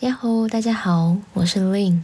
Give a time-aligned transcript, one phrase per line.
[0.00, 2.00] 呀吼，大家好，我是 Lin。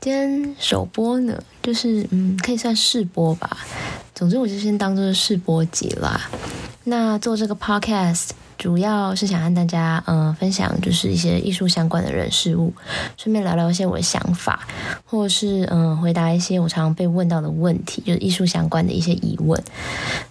[0.00, 3.56] 今天首播呢，就是嗯，可以算试播吧。
[4.14, 6.30] 总之，我就先当做试播集啦。
[6.84, 12.72] 那做这个 podcast 主要是想和大家嗯分享，就是一些艺术相关的人事物，
[13.16, 14.68] 顺便聊聊一些我的想法，
[15.04, 19.60] 或是嗯回答一些我常常被问到的问题，就是艺术相关的一些疑问。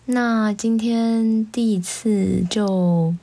[0.05, 3.13] 那今天第一次就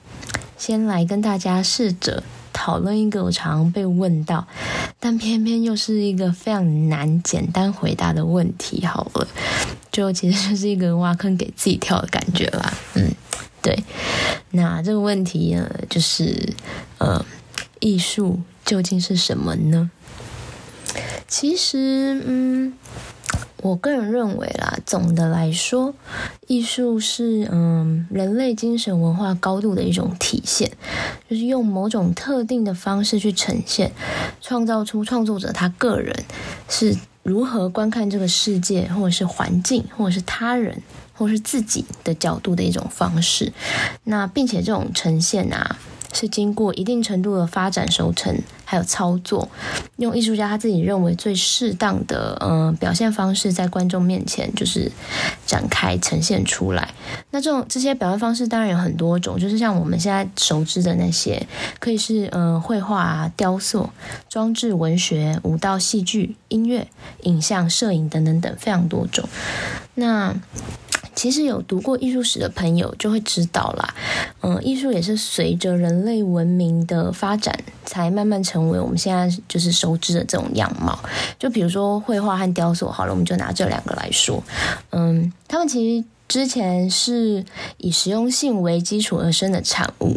[0.58, 2.22] 先来跟大家试着。
[2.60, 4.46] 讨论一个我常被问到，
[4.98, 8.84] 但偏偏又是一个非常难简单回答的问题。
[8.84, 9.26] 好了，
[9.90, 12.70] 就其实就是一个挖坑给自己跳的感觉啦。
[12.96, 13.10] 嗯，
[13.62, 13.82] 对。
[14.50, 16.52] 那这个问题呢，就是
[16.98, 17.24] 呃，
[17.80, 19.90] 艺术究竟是什么呢？
[21.26, 22.74] 其实，嗯。
[23.62, 25.94] 我个人认为啦，总的来说，
[26.46, 30.70] 艺术是嗯人类精神文化高度的一种体现，
[31.28, 33.92] 就是用某种特定的方式去呈现，
[34.40, 36.24] 创造出创作者他个人
[36.68, 40.82] 是如何观看这个世界，或者是环境，或者是他人，
[41.14, 43.52] 或是自己的角度的一种方式。
[44.04, 45.78] 那并且这种呈现啊。
[46.12, 49.48] 是经过一定程度的发展、熟成，还有操作，
[49.96, 54.90] 用艺术家他自己认为最适当的呃表现方式，在观众面前就是
[55.46, 56.92] 展开呈现出来。
[57.30, 61.46] 那这种这些表现方式当然有很多种，就是像我们现在熟知的那些，
[61.78, 63.90] 可以是呃绘画、雕塑、
[64.28, 66.88] 装置、文学、舞蹈、戏剧、音乐、
[67.22, 69.28] 影像、摄影等等等，非常多种。
[69.94, 70.34] 那
[71.20, 73.94] 其实有读过艺术史的朋友就会知道啦，
[74.40, 77.54] 嗯，艺术也是随着人类文明的发展，
[77.84, 80.98] 才慢慢成为我们现在就是熟知的这种样貌。
[81.38, 84.42] 就比如说绘画和雕塑，好了，我们就拿这两个来说，
[84.92, 86.06] 嗯，他们其实。
[86.30, 87.44] 之前是
[87.78, 90.16] 以实用性为基础而生的产物，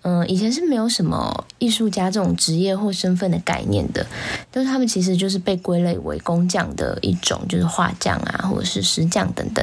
[0.00, 4.06] 嗯，以前是没有什么艺术家这种职业或身份的概念的，
[4.50, 9.62] 但是他们其实就是被归类为工匠的一种，就是画匠啊，或者是石匠等等。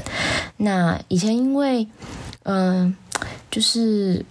[0.58, 1.87] 那以前因为，
[2.43, 2.95] 嗯，
[3.49, 4.23] 就是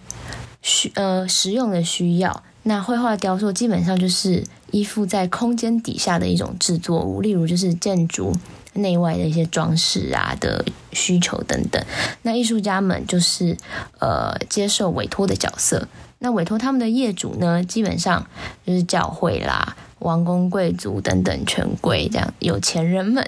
[0.63, 8.33] 需呃实用的需要，那绘画雕塑基本上就是依附在空间底下的一种制作物，例如就是建筑。
[8.79, 11.85] 内外的一些装饰啊的需求等等，
[12.23, 13.57] 那艺术家们就是
[14.01, 15.87] 呃接受委托的角色。
[16.21, 18.27] 那委托他们的业主呢，基本上
[18.67, 23.25] 就是教会啦、王公贵族等等权贵这样有钱人们，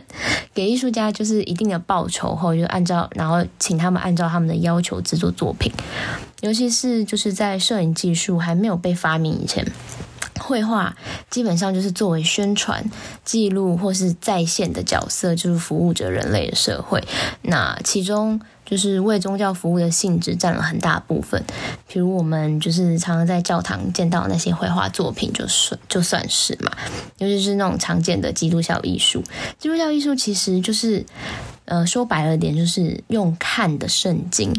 [0.52, 5.72] 给艺术家就是一定的报酬后，就按照然后请他们按照他们的要求制作作品。
[6.40, 9.64] 尤其是就是在摄影技术还没有被发明以前。
[10.50, 10.96] 绘画
[11.30, 12.84] 基本上就是作为宣传、
[13.24, 17.00] 记录或是在线的角色，就是服务着人类的社会。
[17.42, 21.40] 那其中就是为宗教服务的性质占了很大部分。
[21.86, 26.72] 比如我们就是常常在教堂见到那些绘画作品，就算就算是嘛。
[27.18, 29.22] 尤其是那种常见的基督教艺术，
[29.56, 31.06] 基督教艺术其实就是。
[31.70, 34.52] 呃，说白了点，就是用看的圣经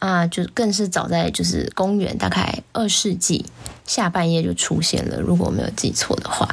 [0.00, 3.46] 啊，就更是早在就是公元大概二世纪
[3.86, 6.48] 下半叶就出现了，如果我没有记错的话。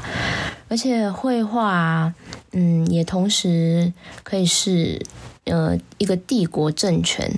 [0.69, 2.13] 而且绘画，
[2.51, 3.91] 嗯，也同时
[4.23, 5.03] 可以是
[5.45, 7.31] 呃一个帝国政权，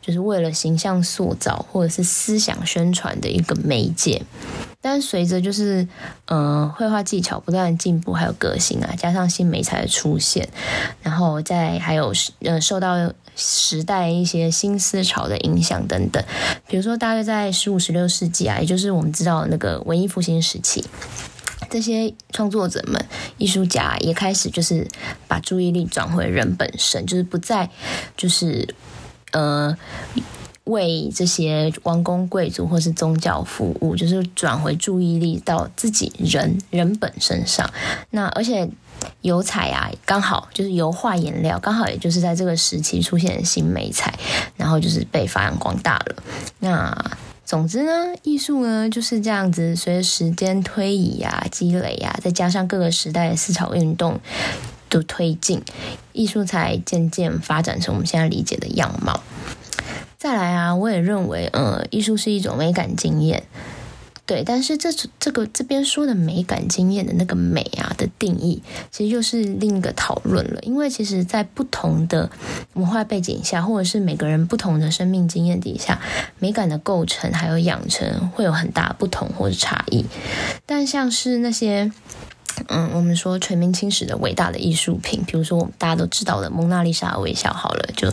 [0.00, 4.22] 就是为了形象塑造或者是思想宣传的一个媒介。
[4.82, 5.86] 但随着就是，
[6.26, 10.48] 嗯，绘画技巧不断进步，还有革新啊，加上新美材的出现，
[11.02, 12.96] 然后再还有呃受到
[13.36, 16.22] 时代一些新思潮的影响等等，
[16.66, 20.84] 比如说大约在十五、十六世纪啊，也就是我们知道那个文艺复兴时期，
[21.70, 23.06] 这些创作者们、
[23.38, 24.88] 艺术家也开始就是
[25.28, 27.70] 把注意力转回人本身，就是不再
[28.16, 28.74] 就是
[29.30, 29.76] 呃。
[30.64, 37.68] 为这些王公贵族或是宗教服务，就是转回注意力到自己人人本身上。
[38.10, 38.68] 那而且
[39.22, 44.16] 油彩啊，刚好就是油画颜料，刚好也就是在这个时期出现的新美彩，
[44.56, 46.22] 然后就是被发扬光大了。
[46.60, 46.96] 那
[47.44, 54.20] 总之呢，艺术呢就是这样子，随着时间推移啊、积累啊，再加上各个时代的思潮运动
[54.88, 55.60] 的推进，
[56.12, 59.20] 艺术才渐渐发展成我们现在理解的样貌。
[60.22, 63.42] 再来啊，我也认为，呃，艺术是一种美感经验，
[64.24, 64.44] 对。
[64.44, 70.60] 但是这这个这边说的美感经验的那个美啊的定义，其实又是另一个讨论了。
[70.62, 72.30] 因为其实，在不同的
[72.74, 76.00] 文化背景下，或者是每个人不同的生命经验底下，
[76.38, 80.06] 美感的构成还有养成会有很大不同或者差异。
[80.64, 81.90] 但像是那些。
[82.68, 88.12] 嗯，我们说全民青史的伟大的艺术品，比如说我们大家都知道的蒙娜丽莎微笑，好了，就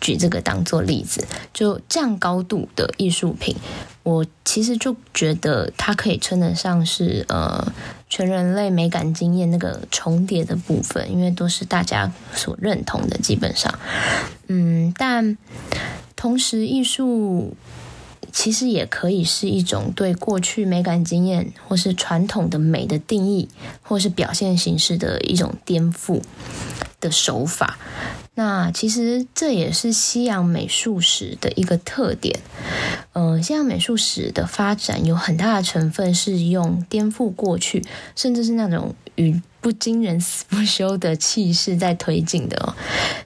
[0.00, 3.56] 举这个当做例子，就这样高度的艺术品，
[4.02, 7.72] 我其实就觉得它可以称得上是呃
[8.08, 13.78] 全人类美感经验那个重叠的部分，因为都是大家所认同的，基本上，
[14.48, 15.36] 嗯，但
[16.16, 17.56] 同时艺术。
[18.32, 23.48] 其实也可以是一种对过去美感经验或是传统的美的定义，
[23.82, 26.22] 或是表现形式的一种颠覆
[27.00, 27.78] 的手法。
[28.34, 32.40] 那其实这也是西洋美术史的一个特点。
[33.12, 37.84] 嗯，西洋美术史的发展有很大的成分是用颠覆过去，
[38.16, 42.74] 甚至是那种与不惊人死不休的气势在推进的哦，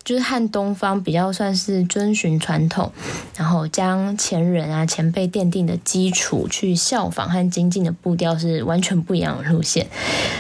[0.03, 2.93] 就是和东方比较算是遵循传统，
[3.37, 9.87] 然后将前人啊前辈奠定的基础去效仿和精进的步调是完全不一样的路线，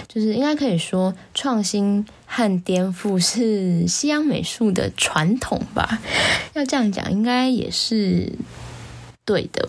[0.09, 6.01] 就是应该可以说创新和颠覆是西洋美术的传统吧，
[6.55, 8.33] 要这样讲应该也是
[9.25, 9.69] 对的。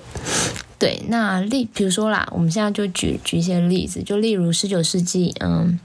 [0.77, 5.79] 对，那例比如说啦，我们现在就举举一些例子，就例如十九世纪，嗯，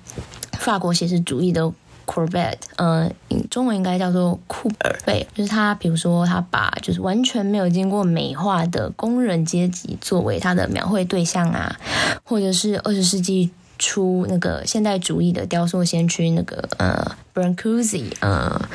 [0.61, 1.73] 法国写实主义的
[2.07, 3.13] Courbet，嗯，
[3.51, 11.77] 中文应该叫做库尔贝，就是他，比如说他把就是完全没有经过美化的工人阶级作为他的描绘对象啊，
[12.23, 13.51] 或者是二十世纪。
[13.83, 18.69] 出那个现代主义的雕塑先驱，那个呃，Brancusi，呃，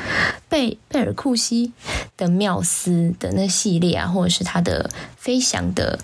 [0.48, 1.72] 贝贝尔库西
[2.16, 6.00] 的缪斯的那系列啊，或者是他的飞翔的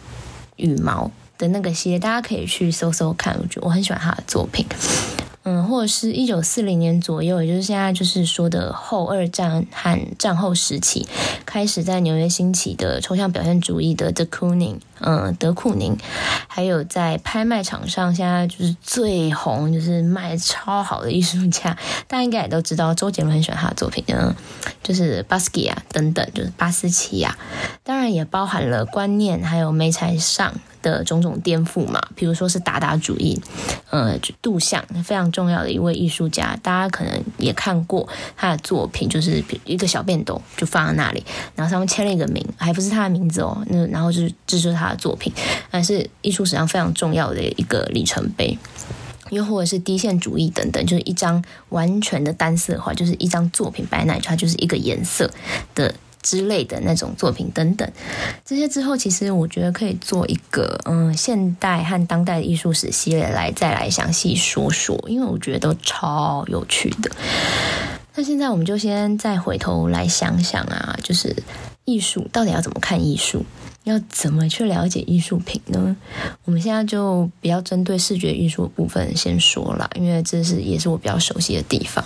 [0.54, 4.64] 羽毛的那个系列，大家可以去搜搜看，我觉得我很喜欢他的作品。
[5.44, 11.06] 嗯，或者是一九四零年左右，也就是现在就是说的后二战和战后时期，
[11.44, 15.96] 开始在纽约兴起的抽象表现主义的 decuning 嗯，德库宁，
[16.46, 21.76] 还有在拍卖场上现在就是最红，就是卖超好的艺术家，
[22.08, 24.34] 大家应该也都知道，周杰伦很喜欢他的作品，嗯，
[24.82, 27.36] 就是巴斯基啊等等，就是巴斯奇亚，
[27.82, 30.52] 当然也包含了观念还有美材上。
[30.82, 33.40] 的种种颠覆嘛，比如说是达达主义，
[33.90, 41.24] 呃，杜象非常重要的一位艺术家，大家可能也看过他的作品，就是一个小便斗就放在那里，
[41.54, 45.32] 然后上面签了一个名，还不是他的名字哦，那然后就是这就是他作品，
[45.70, 48.58] 还是艺术史上非常重要的一个里程碑，
[49.30, 55.30] 又或者是低线主义等等，就是一张完全的单色画，就是一张作品摆那里，它就是一个颜色
[55.74, 55.94] 的。
[56.22, 57.92] 之类的那种作品等等，
[58.44, 67.10] 这些之后其实我觉得可以做一个嗯现代和当代艺术史系列来再来详细说说，因为我觉得都超有趣的。
[68.14, 71.34] 那现在我们就先再回头来想想啊，就是
[71.86, 73.44] 艺术到底要怎么看艺术？
[73.84, 75.96] 要怎么去了解艺术品呢？
[76.44, 82.04] 我们现在就比较针对视觉艺术的部分先说了，因为这是也是我比较熟悉的地方。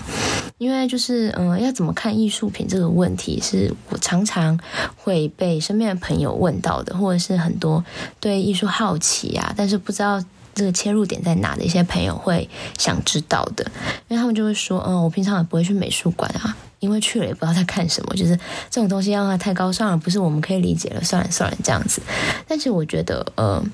[0.58, 4.58] 因为就是嗯，要怎么看艺术品这个问题，是我常常
[4.96, 7.84] 会被身边的朋友问到的，或者是很多
[8.20, 10.22] 对艺术好奇啊，但是不知道
[10.56, 13.64] 这个切入点在哪的一些朋友会想知道的，
[14.08, 16.56] 因为他们就会说，嗯，我平常也不会去美术馆啊。
[16.78, 18.36] 因为去了也不知道在看什么，就是
[18.70, 21.02] 这种东西让它太高尚了，不是我们可以理解了。
[21.02, 22.02] 算了算了，这样子。
[22.46, 23.64] 但是我觉得，呃，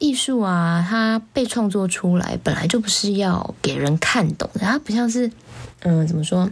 [0.00, 5.30] 艺术啊，它被创作出来本来就不是要给人看懂的，它不像是，
[5.82, 6.50] 嗯，怎么说？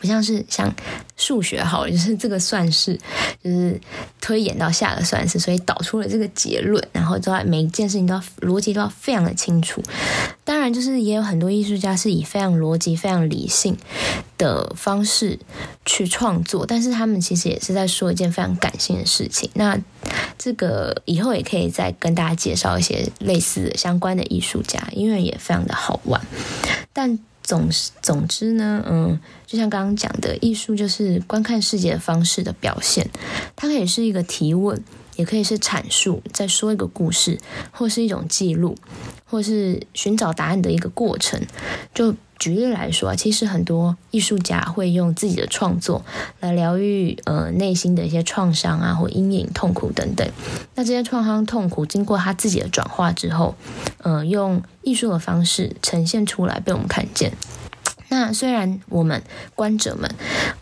[0.00, 0.72] 不像是像
[1.16, 2.98] 数学好，就是这个算式，
[3.42, 3.80] 就是
[4.20, 9.82] 推演到下个算式，所以导出了这个结论，然后都要每一件事情都要逻辑都要非常的清楚。
[10.44, 13.76] 当然，就是也有很多艺术家是以非常逻辑、非常理性
[14.38, 15.38] 的方式
[15.84, 19.50] 去创作，但是他们其实也是在说一件非常感性的事情。
[19.54, 19.76] 那
[20.38, 26.20] 这个以后也可以再跟大家介绍一些类似的相关的艺术家，因为也非常的好玩。
[26.92, 27.70] 但总
[28.02, 33.08] 总之呢，嗯，就像刚刚讲的，艺术就是观看世界的方式的表现，
[33.54, 34.82] 它可以是一个提问，
[35.16, 37.38] 也可以是阐述，在说一个故事，
[37.72, 38.76] 或是一种记录，
[39.24, 41.40] 或是寻找答案的一个过程。
[41.92, 46.04] 就举例来说，其实很多艺术家会用自己的创作
[46.40, 50.30] 来疗愈呃内心的一些创伤啊，或阴影、痛苦等等。
[50.74, 53.54] 那这些创伤、痛苦经过他自己的转化之后，
[54.02, 57.32] 呃，用艺术的方式呈现出来，被我们看见。
[58.16, 59.22] 那虽然我们
[59.54, 60.10] 观者们，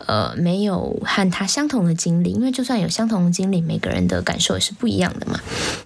[0.05, 5.39] 呃，没有和他相同的经历，因为就算有相同的经历，每个人的感受也是不一样的嘛。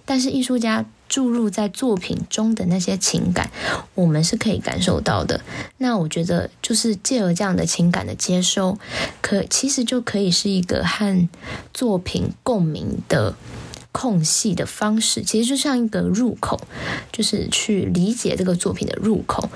[0.04, 3.52] 但是艺术家注入在作品中的那些情感，
[3.94, 5.42] 我们是可以感受到的。
[5.78, 8.76] 那我觉得，就是借由这样的情感的接收，
[9.20, 11.28] 可其实就可以是一个和
[11.72, 13.36] 作品共鸣的
[13.92, 16.60] 空隙的方式，其实就像一个入口，
[17.12, 19.48] 就是去理解这个作品的入口，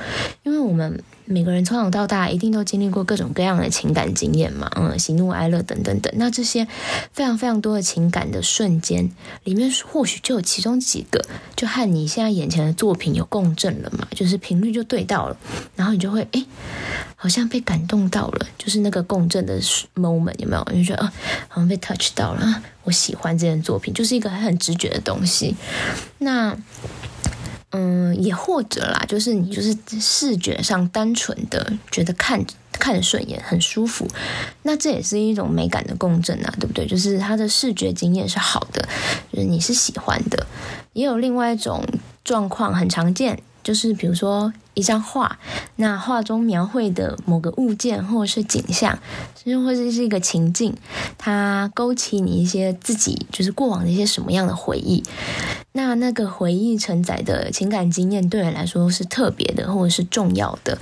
[0.45, 1.03] 因为我们。
[1.27, 6.13] 每个人从小到大一定都经历过各种各样的情感经验嘛，嗯，喜怒哀乐等等等。
[6.17, 6.67] 那这些
[7.13, 9.11] 非常非常多的情感的瞬间
[9.45, 11.25] 里面，或许就有其中几个，
[11.57, 15.37] 就和你现在眼前的作品有共振了嘛，就是频率就对到了，
[15.77, 16.45] 然后你就会哎，
[17.17, 19.59] 好像被感动到了，就是那个共振的
[19.95, 20.67] moment 有没有？
[20.73, 21.13] 你就觉得啊，
[21.49, 25.57] 好像被 touch 到了，我喜欢这件作品，就是一个很直觉的东西。
[26.19, 26.55] 那。
[27.77, 32.41] 嗯，也或者啦，就是你就是视觉上单纯的觉得看
[32.71, 34.07] 看顺眼，很舒服，
[34.63, 36.87] 那这也是一种美感的共振啊，对不对？
[36.87, 38.89] 就是他的视觉经验是好的，
[39.33, 40.47] 就是你是喜欢的。
[40.93, 41.85] 也有另外一种
[42.23, 44.53] 状况很常见，就是比如说。
[44.77, 45.39] 一张画，
[45.77, 48.99] 那画中描绘的某个物件或者是景象，
[49.41, 50.75] 甚至或者是一个情境，
[51.17, 55.01] 它勾起你一些自己就是过往的一些什么样的回忆。
[55.71, 60.77] 那那个回忆承载的情感经验对你来说是特别的，或者是重要的，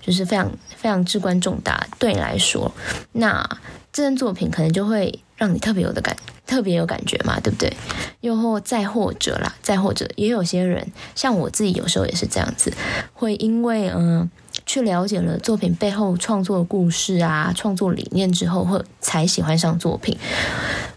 [0.00, 1.86] 就是非常非常至关重大。
[2.00, 2.72] 对你来说，
[3.12, 3.48] 那
[3.92, 6.16] 这件作品可能就会让你特别有的感。
[6.46, 7.76] 特别有感觉嘛，对不对？
[8.20, 12.72] 又或再或者啦，再或者也有些人，像我自己有时候也是这样子，
[13.12, 14.30] 会因为嗯，
[14.64, 20.16] 去了解了作品背后创作的故事啊、创作理念之后，会才喜欢上作品。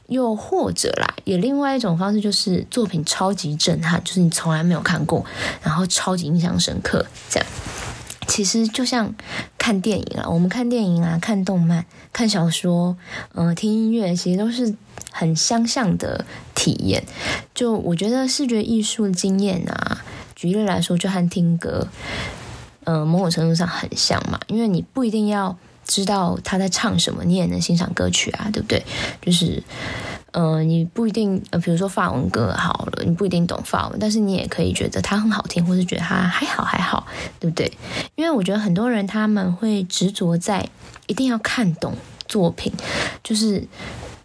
[0.05, 5.25] 又或者啦，也另外一种方式就是作品超级震撼，就是你从来没有看过，
[5.63, 7.49] 然后超级印象深刻，这样。
[8.29, 9.13] 其实就像
[9.57, 11.83] 看电影啊，我们看电影啊，看动漫、
[12.13, 12.95] 看小说，
[13.33, 14.75] 嗯，听音乐，其实都是
[15.11, 17.03] 很相像的体验。
[17.55, 20.05] 就我觉得视觉艺术经验啊，
[20.35, 21.87] 举例来说，就和听歌，
[22.83, 28.85] 嗯，某种程度上很像嘛，因为你不一定要知道他在唱什么，你也能欣赏歌曲啊，对不对？
[29.21, 29.63] 就是。
[30.31, 37.07] 呃，你不一定呃，比如说法文歌好了，你不一定懂法文，但是你也可以觉得它很好听，或是觉得它还好还好，
[37.39, 37.71] 对不对？
[38.15, 40.69] 因为我觉得很多人他们会执着在
[41.07, 41.93] 一定要看懂
[42.27, 42.71] 作品，
[43.23, 43.67] 就是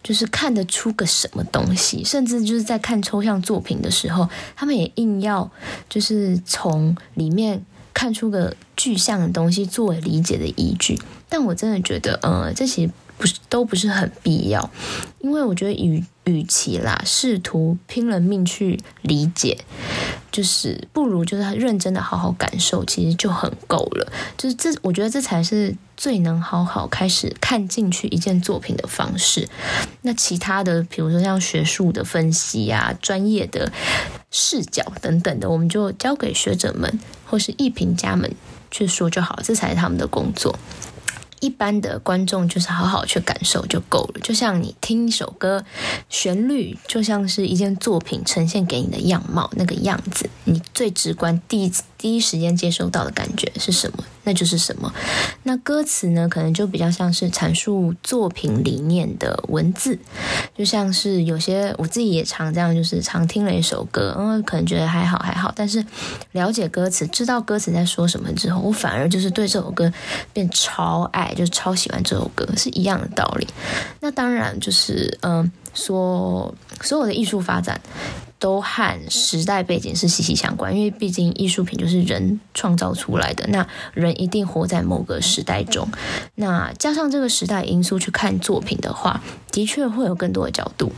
[0.03, 5.51] 就是看得出个什么东西，甚至就是在看抽象作品的时候，他们也硬要
[5.89, 11.01] 就是从里面看出个具象的东西作为理解的依据。
[11.29, 12.93] 但我真的觉得，呃，这其实。
[13.17, 14.71] 不是都不是很必要，
[15.21, 19.59] 因为我觉得与与其啦试图拼了命去理解，
[20.33, 24.13] 就是不如就是认真的好好感受，其实就很够了。
[24.37, 29.49] 就是这，我觉得这才是最能好好开始看进去一件作品的方式。
[30.03, 33.71] 那其他的，比如说像学术的分析啊、专业的
[34.31, 38.35] 视角等等的，我们就交给学者们或是艺评家们
[38.71, 40.59] 去说就好，这才是他们的工作。
[41.45, 45.63] 一般的观众就是好好去感受就够了，就像你听一首歌，
[46.09, 54.05] 旋律就像是一件作品呈现给你的样貌那个样子，你最直观第一第一时间接收到的感觉是什么？
[54.25, 54.93] 那就是什么？
[55.45, 56.29] 那歌词呢？
[56.29, 59.99] 可能就比较像是阐述作品理念的文字，
[60.57, 65.85] 就像是有些我自己也常这样，就是常听了一首歌，嗯，可能觉得还好还好，但是
[66.33, 69.93] 了解歌词，知道歌词在说什么之后，我反而就是对这首歌
[70.33, 73.47] 变超爱，就超喜欢这首歌，是一样的道理。
[74.01, 77.81] 那当然就是嗯，说所有的艺术发展。
[78.45, 85.89] 都和时代背景是息息相关，因为毕竟艺术品就是人创造出来的，那人一定活在某个时代中，
[86.35, 90.93] 那加上这个时代因素去看作品的话，的确会有更多的角度，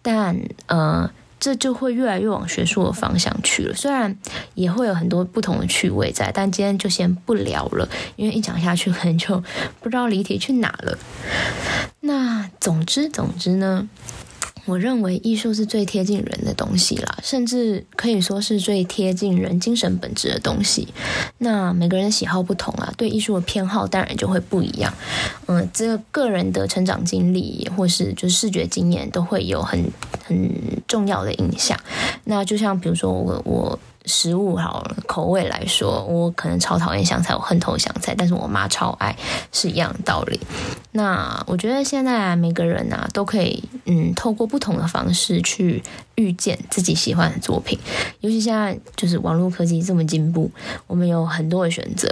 [0.00, 3.74] 但呃，这就会越来越往学术的方向去了。
[3.74, 4.16] 虽然
[4.54, 9.42] 也会有很多不同的趣味在，但今天就先不聊了，因为一讲下去 可能就
[9.80, 10.96] 不知道离题去哪了。
[12.02, 13.88] 那总之总之呢？
[14.64, 20.88] 我认为艺术是最贴近人的东西啦，甚至可以说是最贴近人精神本质的东西。
[21.38, 24.92] 那每个人的喜好不同啊，对艺术的偏好当然就会不一样。
[25.46, 29.90] 嗯，这个个人的成长经历或是就是视觉经验都会有很
[30.24, 30.50] 很
[30.86, 31.78] 重要的影响。
[32.24, 33.78] 那就像比如说我我。
[34.04, 39.16] 食物好，口味来说，我可能超讨厌香菜，我恨透香菜，但是我妈超爱，
[39.52, 40.40] 是一样的道理。
[40.94, 45.82] 那我觉得现在每个人啊，都可以嗯，透过不同的方式去
[46.16, 47.78] 遇见自己喜欢的作品。
[48.20, 50.50] 尤其现在就是网络科技这么进步，
[50.86, 52.06] 我们有很多的选择，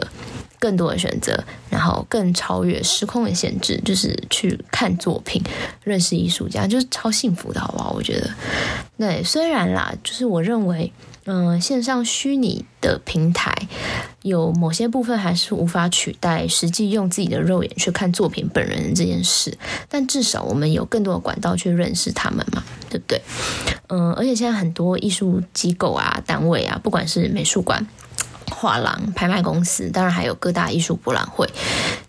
[0.58, 5.42] 更多的选择，然后更超越时空的限制，就是去看作品，
[5.84, 7.92] 认识艺术家，就是超幸福的，好不好？
[7.94, 8.30] 我觉得，
[8.96, 10.90] 对，虽然啦，就是我认为。
[11.25, 13.55] 嗯，线上虚拟的平台
[14.23, 19.57] 有某些部分还是无法取代实际用自己的肉眼去看作品本人这件事，
[19.89, 23.21] 但至少我们有更多的管道去认识他们嘛，对不对？
[23.89, 27.87] 嗯，而且现在很多艺术机构啊、单位啊，不管是美术馆。
[28.61, 31.49] 画廊、拍卖公司，当然还有各大艺术博览会，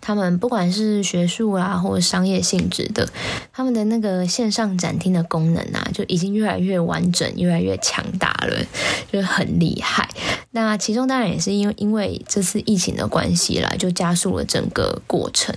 [0.01, 3.08] 他们不管是学术啊，或者商业性质的，
[3.53, 8.65] 他们的那个线上展厅的功能啊，就已经越来越完整、越来越强大了，
[9.10, 10.10] 就很厉害。
[10.51, 15.55] 那其中当然也是因为因为这次疫情的关系啦，就加速了整个过程。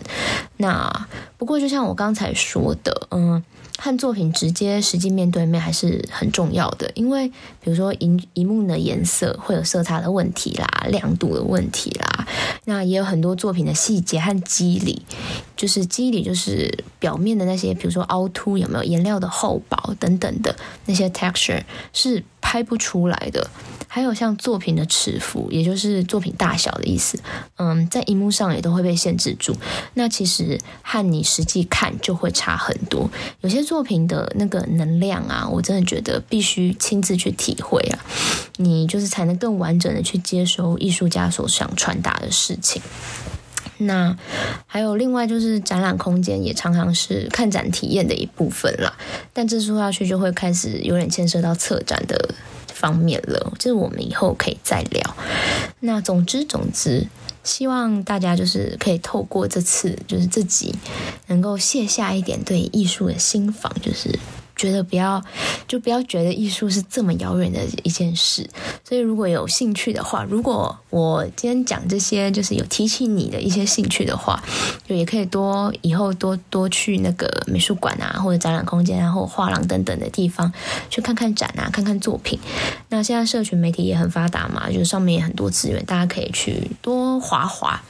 [0.59, 3.43] 那不过就像我刚才说的，嗯。
[3.77, 12.27] 和作品直接实际面对面还是很重要的，因为比如说荧荧幕的颜色会有色差的问题啦，亮度的问题啦，
[12.65, 15.03] 那也有很多作品的细节和肌理，
[15.57, 20.55] 就是肌理就是表面的那些，比如说凹凸有没有颜料的厚薄等等的
[20.87, 23.49] 那些 texture 是拍不出来的。
[23.87, 27.17] 还有像作品的尺幅，也就是作品大小的意思，
[27.59, 29.55] 嗯，在荧幕上也都会被限制住。
[29.95, 33.09] 那其实和你实际看就会差很多。
[33.43, 38.05] 有些作品的那个能量啊，我真的觉得必须亲自去体会啊，
[38.57, 42.83] 你就是才能更完整的去接收艺术家所想传达的事情。
[43.79, 44.17] 那
[44.67, 48.97] 还有另外就是展览空间也常常是看展体验的一部分啦，
[49.33, 52.35] 但这说下去就会开始有点牵涉到策展的。
[52.77, 55.17] 方面了，这我们以后可以再聊。
[55.81, 57.07] 那总之总之，
[57.43, 60.75] 希望大家就是可以透过这次，就是自己
[61.29, 64.19] 能够卸下一点对艺术的心防，就是。
[64.57, 65.23] 觉得不要，
[65.67, 68.49] 就不要觉得艺术是这么遥远的一件事。
[68.83, 74.43] 所以如果有兴趣的话，如果我今天讲这些，就是有提起你的一些兴趣的话，
[74.87, 80.53] 就也可以多以后多多去那个美术馆啊，或者展览空间啊，或画廊等等的地方
[80.89, 82.39] 去看看展啊，看看作品。
[82.91, 87.83] 那现在社群媒体也很发达嘛，就是上面也很多资源，大家可以去多划划。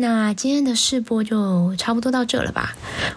[0.00, 2.76] 那今天的试播就差不多到这了吧？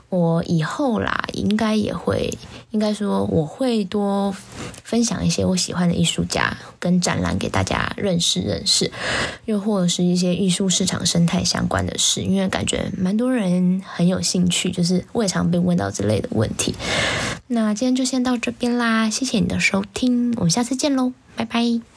[0.09, 2.37] 我以后啦，应该也会。
[2.71, 4.33] 应该说，我会多
[4.83, 8.89] 分享一些我喜欢的艺术家跟展览给大家认识认识，
[9.43, 16.73] 又或者是一些艺术市场生态相关的事，因为感觉蛮多人很有兴趣，就是我也常被问到之类的问题。
[17.47, 21.90] 那今天就先到这边啦，谢谢你的收听，我们下次见喽，拜拜。